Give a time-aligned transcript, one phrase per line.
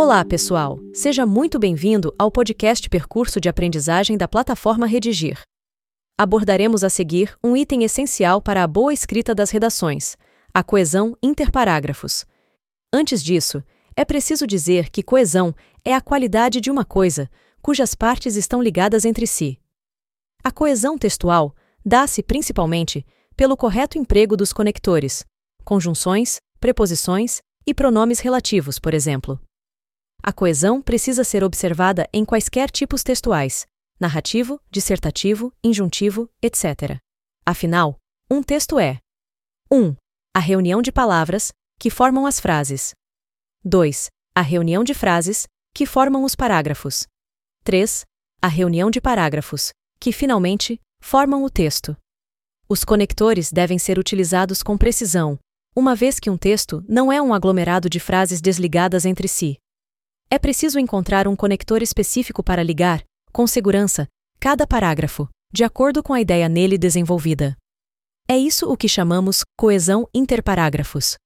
[0.00, 0.78] Olá, pessoal!
[0.94, 5.40] Seja muito bem-vindo ao podcast Percurso de Aprendizagem da plataforma Redigir.
[6.16, 10.16] Abordaremos a seguir um item essencial para a boa escrita das redações:
[10.54, 12.24] a coesão interparágrafos.
[12.94, 13.60] Antes disso,
[13.96, 15.52] é preciso dizer que coesão
[15.84, 17.28] é a qualidade de uma coisa
[17.60, 19.58] cujas partes estão ligadas entre si.
[20.44, 21.52] A coesão textual
[21.84, 23.04] dá-se principalmente
[23.36, 25.24] pelo correto emprego dos conectores,
[25.64, 29.40] conjunções, preposições e pronomes relativos, por exemplo.
[30.22, 33.66] A coesão precisa ser observada em quaisquer tipos textuais,
[33.98, 36.98] narrativo, dissertativo, injuntivo, etc.
[37.46, 37.96] Afinal,
[38.30, 38.98] um texto é
[39.70, 39.94] 1.
[40.34, 42.92] A reunião de palavras, que formam as frases.
[43.64, 44.08] 2.
[44.34, 47.06] A reunião de frases, que formam os parágrafos.
[47.64, 48.04] 3.
[48.40, 51.96] A reunião de parágrafos, que finalmente formam o texto.
[52.68, 55.38] Os conectores devem ser utilizados com precisão,
[55.74, 59.56] uma vez que um texto não é um aglomerado de frases desligadas entre si.
[60.30, 64.06] É preciso encontrar um conector específico para ligar, com segurança,
[64.38, 67.56] cada parágrafo, de acordo com a ideia nele desenvolvida.
[68.28, 71.16] É isso o que chamamos coesão interparágrafos.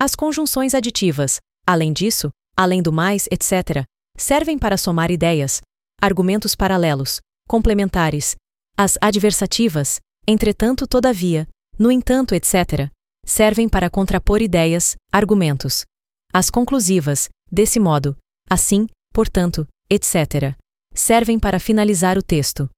[0.00, 3.84] As conjunções aditivas, além disso, além do mais, etc.,
[4.16, 5.60] servem para somar ideias,
[6.00, 8.34] argumentos paralelos, complementares.
[8.76, 11.46] As adversativas, entretanto, todavia,
[11.78, 12.90] no entanto, etc.,
[13.24, 15.84] servem para contrapor ideias, argumentos.
[16.32, 18.16] As conclusivas, desse modo,
[18.54, 20.56] assim, portanto, etc.,
[20.94, 22.70] servem para finalizar o texto.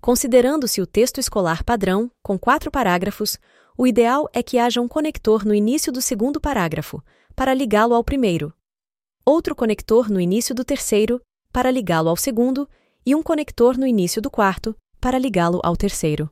[0.00, 3.38] Considerando-se o texto escolar padrão, com quatro parágrafos,
[3.76, 7.02] o ideal é que haja um conector no início do segundo parágrafo,
[7.34, 8.52] para ligá-lo ao primeiro,
[9.24, 11.20] outro conector no início do terceiro,
[11.52, 12.68] para ligá-lo ao segundo,
[13.04, 16.30] e um conector no início do quarto, para ligá-lo ao terceiro.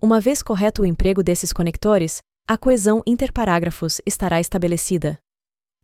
[0.00, 5.18] Uma vez correto o emprego desses conectores, a coesão interparágrafos estará estabelecida.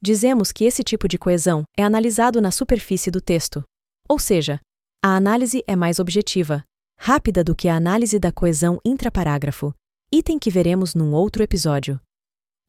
[0.01, 3.65] Dizemos que esse tipo de coesão é analisado na superfície do texto,
[4.09, 4.61] ou seja,
[5.03, 6.65] a análise é mais objetiva,
[6.99, 9.75] rápida do que a análise da coesão intraparágrafo,
[10.13, 12.01] item que veremos num outro episódio.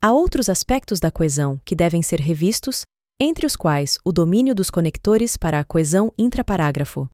[0.01, 2.83] Há outros aspectos da coesão que devem ser revistos,
[3.19, 7.09] entre os quais o domínio dos conectores para a coesão intraparágrafo.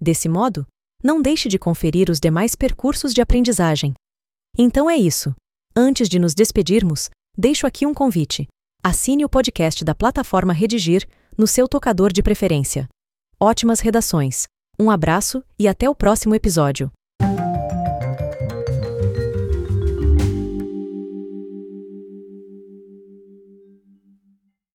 [0.00, 0.66] Desse modo,
[1.02, 3.92] não deixe de conferir os demais percursos de aprendizagem.
[4.56, 5.34] Então é isso.
[5.76, 8.48] Antes de nos despedirmos, deixo aqui um convite.
[8.86, 11.08] Assine o podcast da plataforma Redigir
[11.38, 12.86] no seu tocador de preferência.
[13.40, 14.44] Ótimas redações.
[14.78, 16.92] Um abraço e até o próximo episódio.